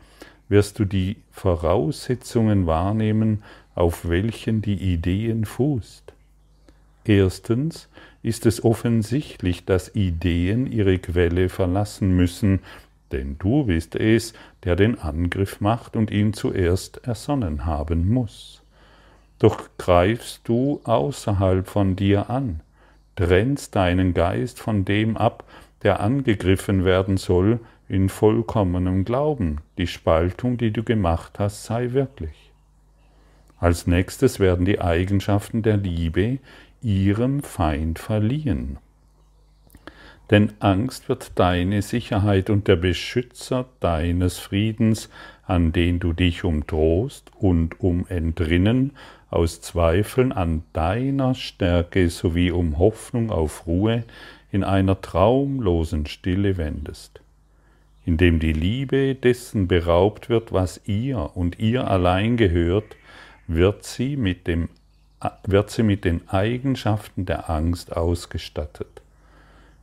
wirst 0.48 0.78
du 0.78 0.84
die 0.84 1.16
Voraussetzungen 1.32 2.66
wahrnehmen, 2.66 3.42
auf 3.74 4.08
welchen 4.08 4.62
die 4.62 4.92
Ideen 4.92 5.44
fußt. 5.44 6.12
Erstens 7.04 7.88
ist 8.22 8.46
es 8.46 8.62
offensichtlich, 8.62 9.64
dass 9.64 9.94
Ideen 9.94 10.70
ihre 10.70 10.98
Quelle 10.98 11.48
verlassen 11.48 12.14
müssen, 12.14 12.60
denn 13.12 13.36
du 13.38 13.64
bist 13.64 13.96
es, 13.96 14.34
der 14.64 14.76
den 14.76 14.98
Angriff 14.98 15.60
macht 15.60 15.96
und 15.96 16.10
ihn 16.10 16.32
zuerst 16.32 16.98
ersonnen 17.06 17.64
haben 17.64 18.08
muss. 18.08 18.62
Doch 19.38 19.70
greifst 19.78 20.42
du 20.44 20.80
außerhalb 20.84 21.66
von 21.66 21.96
dir 21.96 22.28
an, 22.28 22.60
trennst 23.16 23.74
deinen 23.74 24.12
Geist 24.12 24.60
von 24.60 24.84
dem 24.84 25.16
ab, 25.16 25.44
der 25.82 26.00
angegriffen 26.00 26.84
werden 26.84 27.16
soll, 27.16 27.58
in 27.88 28.08
vollkommenem 28.08 29.04
Glauben, 29.04 29.62
die 29.78 29.86
Spaltung, 29.86 30.58
die 30.58 30.70
du 30.70 30.84
gemacht 30.84 31.38
hast, 31.38 31.64
sei 31.64 31.92
wirklich. 31.92 32.49
Als 33.60 33.86
nächstes 33.86 34.40
werden 34.40 34.64
die 34.64 34.80
Eigenschaften 34.80 35.62
der 35.62 35.76
Liebe 35.76 36.38
ihrem 36.82 37.42
Feind 37.42 37.98
verliehen. 37.98 38.78
Denn 40.30 40.52
Angst 40.60 41.08
wird 41.08 41.38
deine 41.38 41.82
Sicherheit 41.82 42.48
und 42.48 42.68
der 42.68 42.76
Beschützer 42.76 43.66
deines 43.80 44.38
Friedens, 44.38 45.10
an 45.44 45.72
den 45.72 45.98
du 45.98 46.12
dich 46.12 46.44
um 46.44 46.66
Trost 46.66 47.30
und 47.38 47.80
um 47.80 48.06
Entrinnen 48.08 48.92
aus 49.28 49.60
Zweifeln 49.60 50.32
an 50.32 50.62
deiner 50.72 51.34
Stärke 51.34 52.08
sowie 52.08 52.52
um 52.52 52.78
Hoffnung 52.78 53.30
auf 53.30 53.66
Ruhe 53.66 54.04
in 54.50 54.64
einer 54.64 55.00
traumlosen 55.00 56.06
Stille 56.06 56.56
wendest, 56.56 57.20
indem 58.06 58.38
die 58.38 58.52
Liebe 58.52 59.14
dessen 59.16 59.68
beraubt 59.68 60.28
wird, 60.28 60.52
was 60.52 60.80
ihr 60.86 61.30
und 61.34 61.58
ihr 61.58 61.88
allein 61.88 62.36
gehört, 62.36 62.96
wird 63.54 63.84
sie 63.84 64.16
mit, 64.16 64.46
dem, 64.46 64.68
wird 65.46 65.70
sie 65.70 65.82
mit 65.82 66.04
den 66.04 66.28
Eigenschaften 66.28 67.26
der 67.26 67.50
Angst 67.50 67.96
ausgestattet 67.96 69.00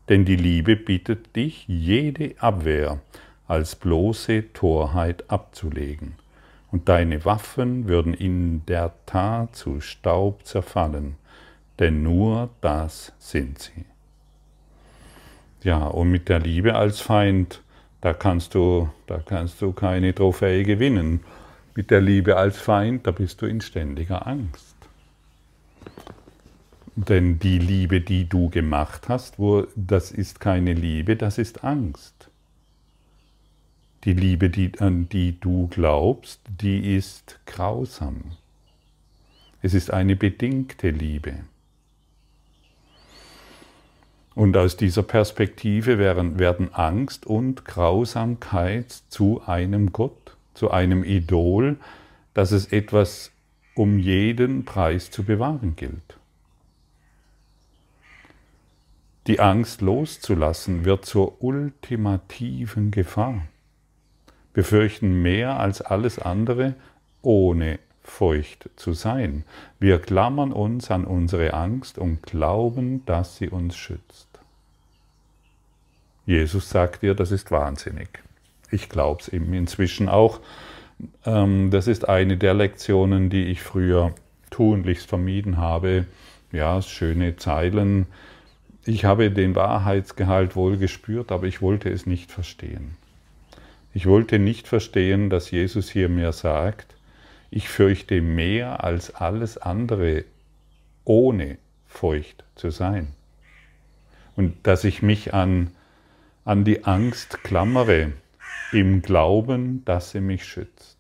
denn 0.10 0.26
die 0.26 0.36
Liebe 0.36 0.76
bittet 0.76 1.36
dich, 1.36 1.66
jede 1.68 2.36
Abwehr 2.40 3.00
als 3.48 3.76
bloße 3.76 4.54
Torheit 4.54 5.30
abzulegen, 5.30 6.16
und 6.72 6.90
deine 6.90 7.24
Waffen 7.24 7.88
würden 7.88 8.14
in 8.14 8.66
der 8.66 8.92
Tat 9.06 9.56
zu 9.56 9.80
Staub 9.80 10.46
zerfallen, 10.46 11.16
denn 11.80 12.04
nur 12.04 12.50
das 12.62 13.14
sind 13.20 13.60
sie. 13.60 13.86
Ja, 15.64 15.86
und 15.86 16.12
mit 16.12 16.30
der 16.30 16.40
Liebe 16.40 16.76
als 16.76 17.00
Feind, 17.00 17.62
da 18.02 18.14
kannst 18.14 18.54
du, 18.54 18.90
da 19.08 19.20
kannst 19.20 19.62
du 19.62 19.72
keine 19.72 20.14
Trophäe 20.14 20.64
gewinnen. 20.64 21.22
Mit 21.78 21.92
der 21.92 22.02
Liebe 22.02 22.38
als 22.38 22.58
Feind, 22.58 23.06
da 23.06 23.12
bist 23.12 23.40
du 23.40 23.46
in 23.46 23.62
ständiger 23.62 24.26
Angst. 24.26 24.76
Denn 26.96 27.38
die 27.38 27.60
Liebe, 27.60 28.02
die 28.02 28.28
du 28.28 28.50
gemacht 28.50 29.10
hast, 29.10 29.38
wo, 29.38 29.68
das 29.76 30.10
ist 30.10 30.40
keine 30.40 30.74
Liebe, 30.74 31.16
das 31.16 31.38
ist 31.38 31.64
Angst. 31.64 32.32
Die 34.06 34.14
Liebe, 34.14 34.50
die, 34.50 34.72
an 34.80 35.08
die 35.08 35.40
du 35.40 35.68
glaubst, 35.68 36.42
die 36.48 36.96
ist 36.96 37.40
grausam. 37.46 38.24
Es 39.62 39.76
ist 39.76 39.94
eine 39.94 40.16
bedingte 40.16 40.90
Liebe. 40.90 41.36
Und 44.34 44.58
aus 44.58 44.78
dieser 44.78 45.04
Perspektive 45.04 46.00
werden, 46.00 46.40
werden 46.40 46.74
Angst 46.74 47.28
und 47.28 47.66
Grausamkeit 47.66 48.92
zu 49.10 49.44
einem 49.46 49.94
Gott, 49.94 50.27
zu 50.58 50.72
einem 50.72 51.04
Idol, 51.04 51.78
das 52.34 52.52
es 52.52 52.72
etwas 52.72 53.32
um 53.76 54.00
jeden 54.00 54.66
Preis 54.66 55.12
zu 55.12 55.24
bewahren 55.24 55.76
gilt. 55.76 56.18
Die 59.28 59.40
Angst 59.40 59.82
loszulassen 59.82 60.84
wird 60.84 61.06
zur 61.06 61.44
ultimativen 61.44 62.92
Gefahr. 62.92 63.44
Wir 64.54 64.64
fürchten 64.64 65.22
mehr 65.22 65.60
als 65.60 65.82
alles 65.82 66.18
andere, 66.18 66.74
ohne 67.22 67.78
feucht 68.02 68.70
zu 68.78 68.94
sein. 68.94 69.44
Wir 69.80 70.00
klammern 70.00 70.54
uns 70.54 70.90
an 70.90 71.06
unsere 71.06 71.54
Angst 71.54 72.00
und 72.00 72.24
glauben, 72.24 73.06
dass 73.06 73.38
sie 73.38 73.50
uns 73.50 73.76
schützt. 73.76 74.28
Jesus 76.26 76.70
sagt 76.70 77.04
dir, 77.04 77.14
das 77.14 77.32
ist 77.32 77.52
wahnsinnig. 77.52 78.24
Ich 78.72 78.90
glaube 78.90 79.22
es 79.22 79.30
ihm 79.30 79.54
inzwischen 79.54 80.10
auch. 80.10 80.40
Ähm, 81.26 81.72
das 81.72 81.88
ist 81.88 82.08
eine 82.08 82.38
der 82.38 82.54
Lektionen, 82.54 83.30
die 83.30 83.46
ich 83.46 83.62
früher 83.62 84.14
tunlichst 84.50 85.08
vermieden 85.08 85.58
habe. 85.58 86.06
Ja, 86.52 86.82
schöne 86.82 87.36
Zeilen, 87.36 88.08
ich 88.88 89.04
habe 89.04 89.32
den 89.32 89.54
Wahrheitsgehalt 89.54 90.56
wohl 90.56 90.78
gespürt, 90.78 91.34
aber 91.34 91.46
ich 91.46 91.62
wollte 91.62 91.90
es 91.90 92.06
nicht 92.06 92.32
verstehen. 92.32 92.96
Ich 93.94 94.06
wollte 94.06 94.40
nicht 94.40 94.66
verstehen, 94.66 95.30
dass 95.30 95.52
Jesus 95.52 95.90
hier 95.90 96.08
mir 96.08 96.32
sagt, 96.32 96.96
ich 97.52 97.68
fürchte 97.68 98.22
mehr 98.22 98.86
als 98.86 99.14
alles 99.14 99.58
andere, 99.58 100.24
ohne 101.04 101.58
feucht 101.86 102.46
zu 102.56 102.70
sein. 102.70 103.10
Und 104.38 104.56
dass 104.66 104.86
ich 104.86 105.02
mich 105.02 105.34
an, 105.34 105.72
an 106.46 106.64
die 106.64 106.86
Angst 106.86 107.44
klammere, 107.44 108.14
im 108.72 109.02
Glauben, 109.02 109.84
dass 109.86 110.12
sie 110.12 110.22
mich 110.22 110.46
schützt. 110.46 110.98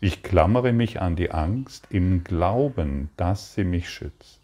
Ich 0.00 0.22
klammere 0.22 0.72
mich 0.72 1.00
an 1.00 1.16
die 1.16 1.32
Angst 1.32 1.86
im 1.90 2.22
Glauben, 2.22 3.10
dass 3.16 3.54
sie 3.54 3.64
mich 3.64 3.90
schützt. 3.90 4.38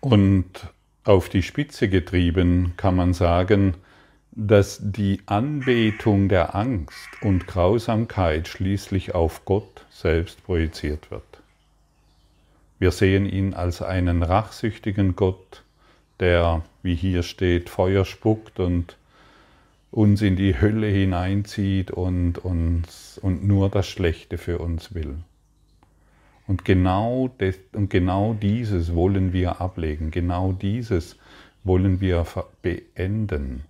Und 0.00 0.44
auf 1.04 1.30
die 1.30 1.42
Spitze 1.42 1.88
getrieben 1.88 2.74
kann 2.76 2.94
man 2.94 3.14
sagen, 3.14 3.74
dass 4.36 4.80
die 4.82 5.20
Anbetung 5.26 6.28
der 6.28 6.56
Angst 6.56 7.08
und 7.22 7.46
Grausamkeit 7.46 8.48
schließlich 8.48 9.14
auf 9.14 9.44
Gott 9.44 9.86
selbst 9.90 10.44
projiziert 10.44 11.10
wird. 11.10 11.22
Wir 12.80 12.90
sehen 12.90 13.26
ihn 13.26 13.54
als 13.54 13.80
einen 13.80 14.24
rachsüchtigen 14.24 15.14
Gott, 15.14 15.62
der, 16.18 16.62
wie 16.82 16.96
hier 16.96 17.22
steht, 17.22 17.70
Feuer 17.70 18.04
spuckt 18.04 18.58
und 18.58 18.96
uns 19.92 20.20
in 20.22 20.34
die 20.34 20.60
Hölle 20.60 20.88
hineinzieht 20.88 21.92
und, 21.92 22.38
uns, 22.38 23.18
und 23.22 23.46
nur 23.46 23.70
das 23.70 23.86
Schlechte 23.86 24.38
für 24.38 24.58
uns 24.58 24.94
will. 24.94 25.14
Und 26.48 26.64
genau, 26.64 27.30
das, 27.38 27.54
und 27.72 27.88
genau 27.88 28.34
dieses 28.34 28.94
wollen 28.94 29.32
wir 29.32 29.60
ablegen, 29.60 30.10
genau 30.10 30.52
dieses 30.52 31.16
wollen 31.62 32.00
wir 32.00 32.26
beenden. 32.60 33.64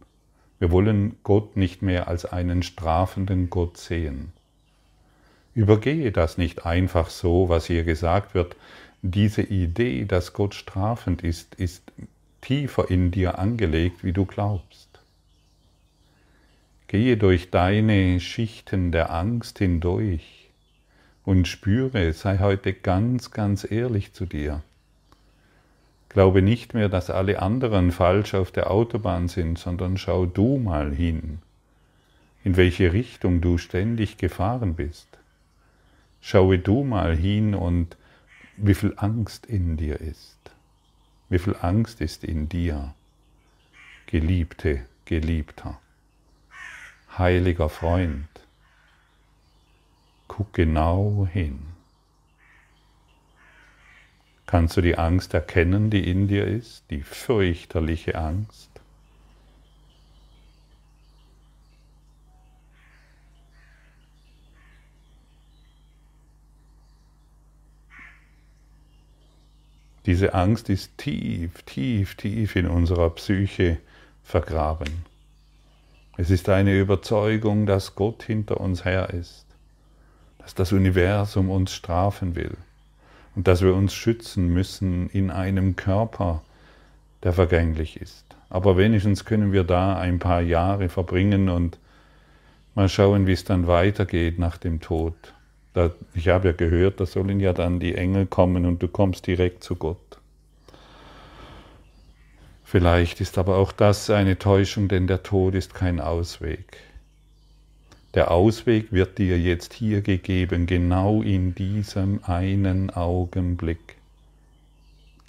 Wir 0.58 0.70
wollen 0.70 1.16
Gott 1.22 1.56
nicht 1.56 1.82
mehr 1.82 2.08
als 2.08 2.24
einen 2.24 2.62
strafenden 2.62 3.50
Gott 3.50 3.76
sehen. 3.76 4.32
Übergehe 5.54 6.10
das 6.10 6.38
nicht 6.38 6.66
einfach 6.66 7.10
so, 7.10 7.48
was 7.48 7.66
hier 7.66 7.84
gesagt 7.84 8.34
wird, 8.34 8.56
diese 9.02 9.42
Idee, 9.42 10.04
dass 10.04 10.32
Gott 10.32 10.54
strafend 10.54 11.22
ist, 11.22 11.54
ist 11.56 11.82
tiefer 12.40 12.90
in 12.90 13.10
dir 13.10 13.38
angelegt, 13.38 14.02
wie 14.02 14.12
du 14.12 14.24
glaubst. 14.24 14.88
Gehe 16.88 17.16
durch 17.16 17.50
deine 17.50 18.20
Schichten 18.20 18.92
der 18.92 19.12
Angst 19.12 19.58
hindurch 19.58 20.50
und 21.24 21.48
spüre, 21.48 22.12
sei 22.12 22.38
heute 22.38 22.72
ganz, 22.72 23.30
ganz 23.30 23.70
ehrlich 23.70 24.12
zu 24.12 24.26
dir. 24.26 24.62
Glaube 26.14 26.42
nicht 26.42 26.74
mehr, 26.74 26.88
dass 26.88 27.10
alle 27.10 27.42
anderen 27.42 27.90
falsch 27.90 28.34
auf 28.34 28.52
der 28.52 28.70
Autobahn 28.70 29.26
sind, 29.26 29.58
sondern 29.58 29.98
schau 29.98 30.26
du 30.26 30.58
mal 30.58 30.94
hin, 30.94 31.40
in 32.44 32.56
welche 32.56 32.92
Richtung 32.92 33.40
du 33.40 33.58
ständig 33.58 34.16
gefahren 34.16 34.76
bist. 34.76 35.08
Schaue 36.20 36.60
du 36.60 36.84
mal 36.84 37.16
hin 37.16 37.56
und 37.56 37.96
wie 38.56 38.74
viel 38.74 38.94
Angst 38.96 39.44
in 39.46 39.76
dir 39.76 40.00
ist. 40.00 40.38
Wie 41.30 41.40
viel 41.40 41.56
Angst 41.60 42.00
ist 42.00 42.22
in 42.22 42.48
dir, 42.48 42.94
Geliebte, 44.06 44.86
Geliebter, 45.06 45.80
heiliger 47.18 47.68
Freund. 47.68 48.28
Guck 50.28 50.52
genau 50.52 51.26
hin. 51.32 51.73
Kannst 54.54 54.76
du 54.76 54.82
die 54.82 54.96
Angst 54.96 55.34
erkennen, 55.34 55.90
die 55.90 56.08
in 56.08 56.28
dir 56.28 56.46
ist, 56.46 56.84
die 56.88 57.02
fürchterliche 57.02 58.14
Angst? 58.14 58.70
Diese 70.06 70.34
Angst 70.34 70.70
ist 70.70 70.96
tief, 70.98 71.64
tief, 71.64 72.14
tief 72.14 72.54
in 72.54 72.68
unserer 72.68 73.10
Psyche 73.10 73.78
vergraben. 74.22 75.04
Es 76.16 76.30
ist 76.30 76.48
eine 76.48 76.78
Überzeugung, 76.78 77.66
dass 77.66 77.96
Gott 77.96 78.22
hinter 78.22 78.60
uns 78.60 78.84
her 78.84 79.10
ist, 79.10 79.46
dass 80.38 80.54
das 80.54 80.70
Universum 80.70 81.50
uns 81.50 81.74
strafen 81.74 82.36
will 82.36 82.56
und 83.36 83.48
dass 83.48 83.62
wir 83.62 83.74
uns 83.74 83.94
schützen 83.94 84.52
müssen 84.52 85.08
in 85.10 85.30
einem 85.30 85.76
Körper, 85.76 86.42
der 87.22 87.32
vergänglich 87.32 88.00
ist. 88.00 88.24
Aber 88.50 88.76
wenigstens 88.76 89.24
können 89.24 89.52
wir 89.52 89.64
da 89.64 89.96
ein 89.96 90.18
paar 90.18 90.40
Jahre 90.40 90.88
verbringen 90.88 91.48
und 91.48 91.78
mal 92.74 92.88
schauen, 92.88 93.26
wie 93.26 93.32
es 93.32 93.44
dann 93.44 93.66
weitergeht 93.66 94.38
nach 94.38 94.58
dem 94.58 94.80
Tod. 94.80 95.14
Ich 96.14 96.28
habe 96.28 96.48
ja 96.48 96.54
gehört, 96.54 97.00
da 97.00 97.06
sollen 97.06 97.40
ja 97.40 97.52
dann 97.52 97.80
die 97.80 97.96
Engel 97.96 98.26
kommen 98.26 98.64
und 98.64 98.82
du 98.82 98.88
kommst 98.88 99.26
direkt 99.26 99.64
zu 99.64 99.74
Gott. 99.74 99.98
Vielleicht 102.64 103.20
ist 103.20 103.38
aber 103.38 103.56
auch 103.56 103.72
das 103.72 104.10
eine 104.10 104.38
Täuschung, 104.38 104.88
denn 104.88 105.06
der 105.06 105.22
Tod 105.22 105.54
ist 105.54 105.74
kein 105.74 106.00
Ausweg. 106.00 106.78
Der 108.14 108.30
Ausweg 108.30 108.92
wird 108.92 109.18
dir 109.18 109.40
jetzt 109.40 109.74
hier 109.74 110.00
gegeben, 110.00 110.66
genau 110.66 111.20
in 111.20 111.52
diesem 111.56 112.22
einen 112.22 112.90
Augenblick. 112.90 113.96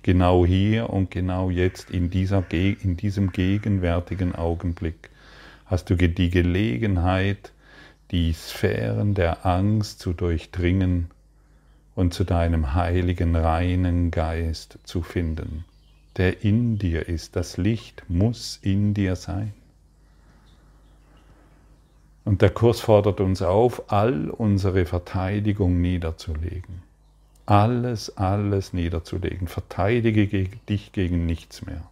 Genau 0.03 0.45
hier 0.45 0.91
und 0.91 1.09
genau 1.09 1.49
jetzt, 1.49 1.89
in, 1.89 2.11
dieser, 2.11 2.43
in 2.51 2.95
diesem 2.95 3.31
gegenwärtigen 3.31 4.35
Augenblick, 4.35 5.09
hast 5.65 5.89
du 5.89 5.95
die 5.95 6.29
Gelegenheit, 6.29 7.53
die 8.11 8.33
Sphären 8.33 9.15
der 9.15 9.47
Angst 9.47 9.99
zu 9.99 10.13
durchdringen 10.13 11.09
und 11.95 12.13
zu 12.13 12.23
deinem 12.23 12.75
heiligen, 12.75 13.35
reinen 13.35 14.11
Geist 14.11 14.77
zu 14.83 15.01
finden, 15.01 15.65
der 16.17 16.43
in 16.43 16.77
dir 16.77 17.09
ist. 17.09 17.35
Das 17.35 17.57
Licht 17.57 18.03
muss 18.09 18.59
in 18.61 18.93
dir 18.93 19.15
sein. 19.15 19.53
Und 22.25 22.41
der 22.41 22.49
Kurs 22.49 22.81
fordert 22.81 23.21
uns 23.21 23.43
auf, 23.43 23.91
all 23.91 24.31
unsere 24.31 24.85
Verteidigung 24.85 25.79
niederzulegen. 25.79 26.83
Alles, 27.45 28.17
alles 28.17 28.73
niederzulegen. 28.73 29.47
Verteidige 29.47 30.49
dich 30.67 30.91
gegen 30.91 31.27
nichts 31.27 31.63
mehr. 31.63 31.83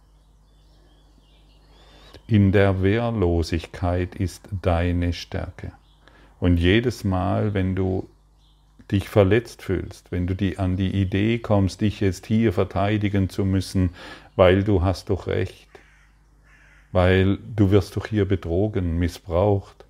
In 2.26 2.50
der 2.50 2.82
Wehrlosigkeit 2.82 4.16
ist 4.16 4.48
deine 4.60 5.12
Stärke. 5.12 5.72
Und 6.40 6.56
jedes 6.56 7.04
Mal, 7.04 7.54
wenn 7.54 7.76
du 7.76 8.08
dich 8.90 9.08
verletzt 9.08 9.62
fühlst, 9.62 10.10
wenn 10.10 10.26
du 10.26 10.34
die, 10.34 10.58
an 10.58 10.76
die 10.76 10.90
Idee 10.90 11.38
kommst, 11.38 11.80
dich 11.80 12.00
jetzt 12.00 12.26
hier 12.26 12.52
verteidigen 12.52 13.28
zu 13.28 13.44
müssen, 13.44 13.90
weil 14.34 14.64
du 14.64 14.82
hast 14.82 15.10
doch 15.10 15.28
recht, 15.28 15.68
weil 16.90 17.38
du 17.54 17.70
wirst 17.70 17.96
doch 17.96 18.06
hier 18.06 18.26
betrogen, 18.26 18.98
missbraucht, 18.98 19.84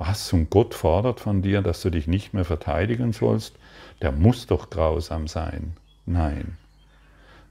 was? 0.00 0.32
Und 0.32 0.50
Gott 0.50 0.74
fordert 0.74 1.20
von 1.20 1.42
dir, 1.42 1.62
dass 1.62 1.82
du 1.82 1.90
dich 1.90 2.08
nicht 2.08 2.34
mehr 2.34 2.44
verteidigen 2.44 3.12
sollst? 3.12 3.54
Der 4.02 4.10
muss 4.10 4.46
doch 4.46 4.70
grausam 4.70 5.28
sein. 5.28 5.74
Nein. 6.06 6.56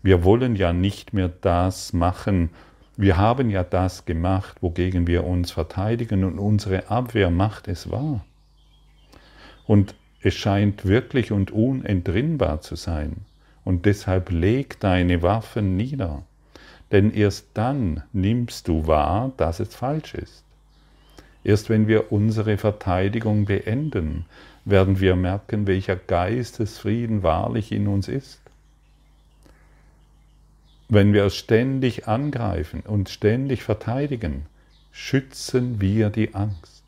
Wir 0.01 0.23
wollen 0.23 0.55
ja 0.55 0.73
nicht 0.73 1.13
mehr 1.13 1.29
das 1.29 1.93
machen. 1.93 2.49
Wir 2.97 3.17
haben 3.17 3.49
ja 3.49 3.63
das 3.63 4.05
gemacht, 4.05 4.57
wogegen 4.61 5.07
wir 5.07 5.25
uns 5.25 5.51
verteidigen 5.51 6.23
und 6.23 6.39
unsere 6.39 6.89
Abwehr 6.89 7.29
macht 7.29 7.67
es 7.67 7.91
wahr. 7.91 8.25
Und 9.67 9.93
es 10.21 10.33
scheint 10.33 10.85
wirklich 10.85 11.31
und 11.31 11.51
unentrinnbar 11.51 12.61
zu 12.61 12.75
sein. 12.75 13.25
Und 13.63 13.85
deshalb 13.85 14.31
leg 14.31 14.79
deine 14.79 15.21
Waffen 15.21 15.77
nieder. 15.77 16.23
Denn 16.91 17.11
erst 17.11 17.49
dann 17.53 18.03
nimmst 18.11 18.67
du 18.67 18.87
wahr, 18.87 19.31
dass 19.37 19.59
es 19.59 19.75
falsch 19.75 20.15
ist. 20.15 20.43
Erst 21.43 21.69
wenn 21.69 21.87
wir 21.87 22.11
unsere 22.11 22.57
Verteidigung 22.57 23.45
beenden, 23.45 24.25
werden 24.65 24.99
wir 24.99 25.15
merken, 25.15 25.67
welcher 25.67 25.95
Geistesfrieden 25.95 27.23
wahrlich 27.23 27.71
in 27.71 27.87
uns 27.87 28.07
ist. 28.07 28.39
Wenn 30.89 31.13
wir 31.13 31.29
ständig 31.29 32.07
angreifen 32.07 32.81
und 32.81 33.09
ständig 33.09 33.63
verteidigen, 33.63 34.47
schützen 34.91 35.79
wir 35.79 36.09
die 36.09 36.33
Angst. 36.33 36.83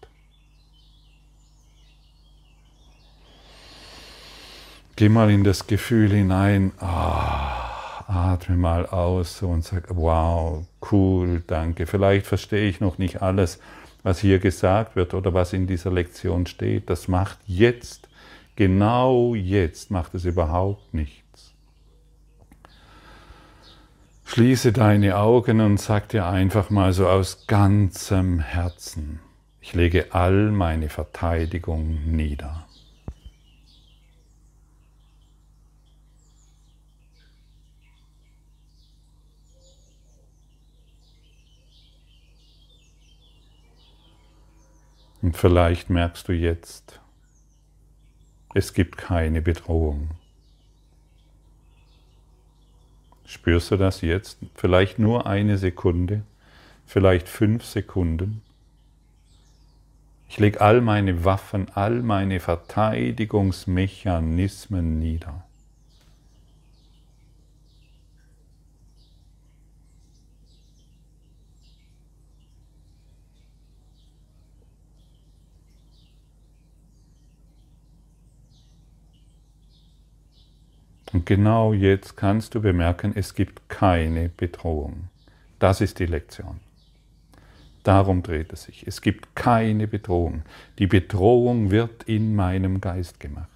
Geh 4.95 5.07
mal 5.07 5.31
in 5.31 5.43
das 5.43 5.67
Gefühl 5.67 6.11
hinein, 6.11 6.73
ah, 6.79 8.03
atme 8.07 8.57
mal 8.57 8.85
aus 8.85 9.41
und 9.41 9.63
sag, 9.63 9.85
wow, 9.89 10.65
cool, 10.91 11.43
danke. 11.47 11.87
Vielleicht 11.87 12.27
verstehe 12.27 12.67
ich 12.67 12.81
noch 12.81 12.97
nicht 12.97 13.21
alles, 13.21 13.59
was 14.03 14.19
hier 14.19 14.39
gesagt 14.39 14.95
wird 14.95 15.13
oder 15.13 15.33
was 15.33 15.53
in 15.53 15.67
dieser 15.67 15.91
Lektion 15.91 16.45
steht, 16.45 16.89
das 16.89 17.07
macht 17.07 17.37
jetzt, 17.45 18.09
genau 18.55 19.35
jetzt, 19.35 19.91
macht 19.91 20.15
es 20.15 20.25
überhaupt 20.25 20.93
nichts. 20.93 21.53
Schließe 24.25 24.71
deine 24.71 25.17
Augen 25.17 25.59
und 25.59 25.77
sag 25.77 26.09
dir 26.09 26.25
einfach 26.25 26.69
mal 26.69 26.93
so 26.93 27.07
aus 27.07 27.47
ganzem 27.47 28.39
Herzen, 28.39 29.19
ich 29.59 29.73
lege 29.73 30.13
all 30.13 30.51
meine 30.51 30.89
Verteidigung 30.89 31.99
nieder. 32.05 32.65
Und 45.21 45.37
vielleicht 45.37 45.89
merkst 45.89 46.27
du 46.27 46.33
jetzt, 46.33 46.99
es 48.53 48.73
gibt 48.73 48.97
keine 48.97 49.41
Bedrohung. 49.41 50.09
Spürst 53.25 53.71
du 53.71 53.77
das 53.77 54.01
jetzt? 54.01 54.39
Vielleicht 54.55 54.99
nur 54.99 55.27
eine 55.27 55.57
Sekunde, 55.57 56.23
vielleicht 56.85 57.29
fünf 57.29 57.63
Sekunden. 57.63 58.41
Ich 60.27 60.37
lege 60.39 60.59
all 60.59 60.81
meine 60.81 61.23
Waffen, 61.23 61.69
all 61.75 62.01
meine 62.01 62.39
Verteidigungsmechanismen 62.39 64.99
nieder. 64.99 65.45
Und 81.13 81.25
genau 81.25 81.73
jetzt 81.73 82.15
kannst 82.15 82.55
du 82.55 82.61
bemerken, 82.61 83.11
es 83.15 83.33
gibt 83.35 83.67
keine 83.69 84.29
Bedrohung. 84.29 85.09
Das 85.59 85.81
ist 85.81 85.99
die 85.99 86.05
Lektion. 86.05 86.59
Darum 87.83 88.23
dreht 88.23 88.53
es 88.53 88.63
sich. 88.63 88.85
Es 88.87 89.01
gibt 89.01 89.35
keine 89.35 89.87
Bedrohung. 89.87 90.43
Die 90.79 90.87
Bedrohung 90.87 91.71
wird 91.71 92.03
in 92.03 92.35
meinem 92.35 92.79
Geist 92.79 93.19
gemacht. 93.19 93.47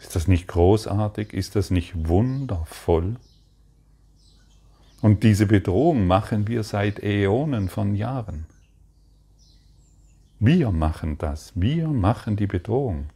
Ist 0.00 0.14
das 0.16 0.28
nicht 0.28 0.48
großartig? 0.48 1.32
Ist 1.32 1.56
das 1.56 1.70
nicht 1.70 2.08
wundervoll? 2.08 3.16
Und 5.00 5.22
diese 5.22 5.46
Bedrohung 5.46 6.06
machen 6.06 6.46
wir 6.46 6.62
seit 6.62 7.02
Äonen 7.02 7.68
von 7.68 7.94
Jahren. 7.94 8.46
Wir 10.44 10.72
machen 10.72 11.18
das. 11.18 11.52
Wir 11.54 11.86
machen 11.86 12.34
die 12.34 12.48
Bedrohung. 12.48 13.10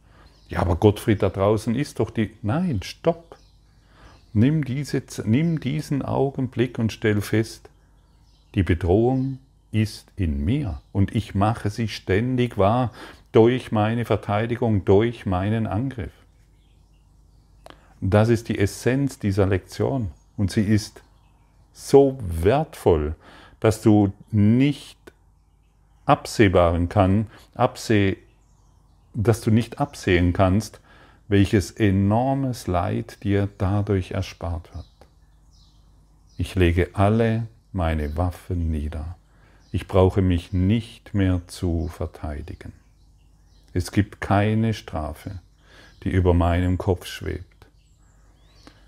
Ja, 0.47 0.59
aber 0.59 0.77
Gottfried 0.77 1.21
da 1.21 1.27
draußen 1.27 1.75
ist 1.75 1.99
doch 1.99 2.09
die. 2.09 2.31
Nein, 2.41 2.79
stopp. 2.83 3.35
Nimm, 4.31 4.63
diese, 4.63 5.03
nimm 5.25 5.59
diesen 5.59 6.03
Augenblick 6.03 6.79
und 6.79 6.93
stell 6.93 7.19
fest, 7.19 7.69
die 8.55 8.63
Bedrohung 8.63 9.39
ist 9.73 10.07
in 10.15 10.45
mir 10.45 10.81
und 10.93 11.13
ich 11.13 11.35
mache 11.35 11.69
sie 11.69 11.89
ständig 11.89 12.57
wahr 12.57 12.93
durch 13.33 13.73
meine 13.73 14.05
Verteidigung, 14.05 14.85
durch 14.85 15.25
meinen 15.25 15.67
Angriff. 15.67 16.13
Das 17.99 18.29
ist 18.29 18.47
die 18.47 18.57
Essenz 18.57 19.19
dieser 19.19 19.47
Lektion 19.47 20.11
und 20.37 20.49
sie 20.49 20.63
ist 20.63 21.01
so 21.73 22.17
wertvoll, 22.21 23.15
dass 23.59 23.81
du 23.81 24.13
nicht 24.31 24.97
absehbaren 26.07 26.89
kann, 26.89 27.27
abseh, 27.55 28.17
dass 29.13 29.41
du 29.41 29.51
nicht 29.51 29.79
absehen 29.79 30.33
kannst, 30.33 30.79
welches 31.27 31.71
enormes 31.71 32.67
Leid 32.67 33.23
dir 33.23 33.49
dadurch 33.57 34.11
erspart 34.11 34.73
wird. 34.73 34.85
Ich 36.37 36.55
lege 36.55 36.91
alle 36.93 37.47
meine 37.73 38.15
Waffen 38.15 38.71
nieder. 38.71 39.17
Ich 39.71 39.87
brauche 39.87 40.21
mich 40.21 40.53
nicht 40.53 41.13
mehr 41.13 41.41
zu 41.47 41.89
verteidigen. 41.89 42.71
Es 43.73 43.91
gibt 43.91 44.21
keine 44.21 44.73
Strafe, 44.73 45.39
die 46.03 46.09
über 46.09 46.33
meinem 46.33 46.77
Kopf 46.77 47.05
schwebt. 47.05 47.43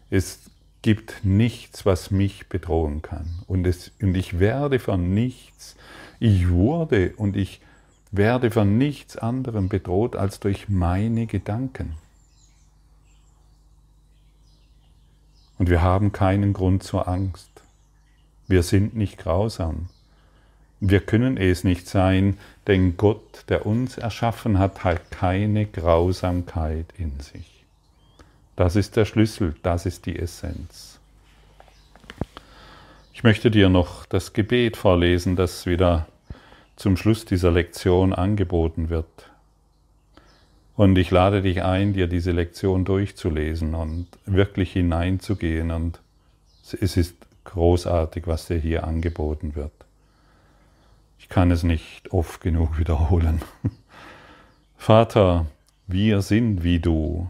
Es, 0.10 0.50
gibt 0.82 1.26
nichts, 1.26 1.86
was 1.86 2.12
mich 2.12 2.48
bedrohen 2.48 3.02
kann. 3.02 3.44
Und, 3.48 3.68
es, 3.68 3.92
und 4.02 4.16
ich 4.16 4.40
werde 4.40 4.80
von 4.80 5.14
nichts, 5.14 5.76
ich 6.20 6.50
wurde 6.50 7.14
und 7.16 7.36
ich 7.36 7.62
werde 8.12 8.52
von 8.52 8.78
nichts 8.78 9.18
anderem 9.18 9.70
bedroht 9.70 10.16
als 10.16 10.40
durch 10.40 10.70
meine 10.70 11.28
Gedanken. 11.28 11.96
Und 15.58 15.70
wir 15.70 15.82
haben 15.82 16.12
keinen 16.12 16.54
Grund 16.54 16.84
zur 16.84 17.08
Angst. 17.08 17.50
Wir 18.48 18.64
sind 18.64 18.96
nicht 18.96 19.18
grausam. 19.18 19.90
Wir 20.80 21.02
können 21.02 21.36
es 21.36 21.66
nicht 21.66 21.88
sein, 21.88 22.38
denn 22.68 22.96
Gott, 22.96 23.44
der 23.50 23.66
uns 23.66 23.98
erschaffen 23.98 24.58
hat, 24.58 24.86
hat 24.86 25.12
keine 25.12 25.66
Grausamkeit 25.66 26.86
in 26.98 27.20
sich. 27.20 27.66
Das 28.56 28.76
ist 28.76 28.96
der 28.96 29.06
Schlüssel, 29.06 29.56
das 29.62 29.86
ist 29.86 30.06
die 30.06 30.18
Essenz. 30.18 30.99
Ich 33.20 33.24
möchte 33.24 33.52
dir 33.52 33.68
noch 33.68 34.06
das 34.06 34.32
Gebet 34.32 34.78
vorlesen, 34.78 35.36
das 35.36 35.66
wieder 35.66 36.08
zum 36.78 36.96
Schluss 36.96 37.26
dieser 37.26 37.52
Lektion 37.52 38.14
angeboten 38.14 38.90
wird. 38.90 39.30
Und 40.78 40.98
ich 40.98 41.12
lade 41.12 41.42
dich 41.42 41.62
ein, 41.62 41.92
dir 41.92 42.08
diese 42.08 42.32
Lektion 42.32 42.86
durchzulesen 42.86 43.76
und 43.76 44.08
wirklich 44.26 44.72
hineinzugehen. 44.72 45.72
Und 45.72 46.00
es 46.80 46.96
ist 46.96 47.18
großartig, 47.44 48.26
was 48.26 48.48
dir 48.48 48.58
hier 48.58 48.86
angeboten 48.86 49.54
wird. 49.54 49.74
Ich 51.20 51.28
kann 51.28 51.52
es 51.52 51.64
nicht 51.64 52.14
oft 52.14 52.40
genug 52.40 52.80
wiederholen. 52.80 53.42
Vater, 54.78 55.46
wir 55.88 56.22
sind 56.22 56.64
wie 56.64 56.80
du, 56.80 57.30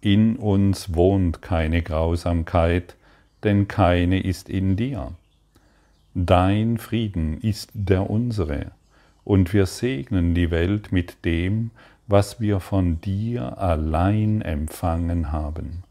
in 0.00 0.36
uns 0.36 0.94
wohnt 0.94 1.42
keine 1.42 1.82
Grausamkeit, 1.82 2.96
denn 3.44 3.68
keine 3.68 4.22
ist 4.22 4.48
in 4.48 4.76
dir. 4.76 5.12
Dein 6.14 6.78
Frieden 6.78 7.40
ist 7.40 7.70
der 7.74 8.10
unsere, 8.10 8.72
und 9.24 9.52
wir 9.52 9.66
segnen 9.66 10.34
die 10.34 10.50
Welt 10.50 10.92
mit 10.92 11.24
dem, 11.24 11.70
was 12.06 12.40
wir 12.40 12.58
von 12.58 13.00
dir 13.00 13.58
allein 13.58 14.42
empfangen 14.42 15.30
haben. 15.30 15.84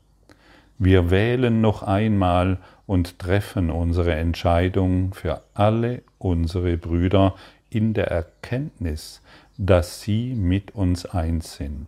Wir 0.77 1.09
wählen 1.11 1.61
noch 1.61 1.83
einmal 1.83 2.57
und 2.85 3.19
treffen 3.19 3.69
unsere 3.69 4.15
Entscheidung 4.15 5.13
für 5.13 5.41
alle 5.53 6.01
unsere 6.17 6.77
Brüder 6.77 7.35
in 7.69 7.93
der 7.93 8.07
Erkenntnis, 8.07 9.21
dass 9.57 10.01
sie 10.01 10.33
mit 10.35 10.75
uns 10.75 11.05
eins 11.05 11.55
sind. 11.55 11.87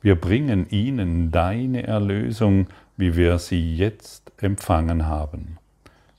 Wir 0.00 0.14
bringen 0.14 0.66
ihnen 0.70 1.30
deine 1.30 1.86
Erlösung, 1.86 2.68
wie 2.96 3.16
wir 3.16 3.38
sie 3.38 3.76
jetzt 3.76 4.27
empfangen 4.42 5.06
haben. 5.06 5.58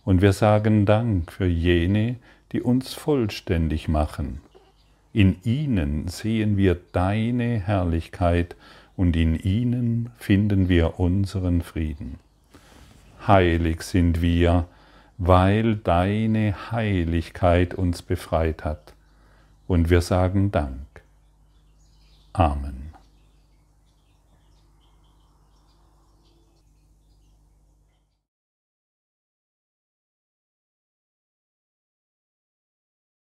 Und 0.05 0.21
wir 0.21 0.33
sagen 0.33 0.85
Dank 0.85 1.31
für 1.31 1.45
jene, 1.45 2.15
die 2.51 2.61
uns 2.61 2.93
vollständig 2.93 3.87
machen. 3.87 4.41
In 5.13 5.37
ihnen 5.43 6.07
sehen 6.07 6.57
wir 6.57 6.77
deine 6.91 7.59
Herrlichkeit 7.59 8.55
und 8.95 9.15
in 9.15 9.35
ihnen 9.35 10.11
finden 10.17 10.69
wir 10.69 10.99
unseren 10.99 11.61
Frieden. 11.61 12.19
Heilig 13.27 13.81
sind 13.81 14.21
wir, 14.21 14.65
weil 15.17 15.75
deine 15.75 16.71
Heiligkeit 16.71 17.73
uns 17.73 18.01
befreit 18.01 18.63
hat. 18.63 18.93
Und 19.67 19.89
wir 19.89 20.01
sagen 20.01 20.51
Dank. 20.51 20.87
Amen. 22.33 22.88